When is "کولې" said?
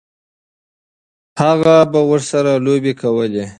3.01-3.45